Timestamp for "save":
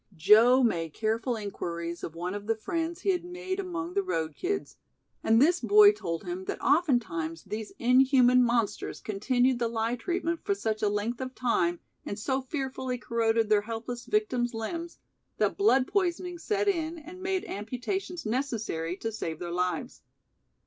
19.11-19.37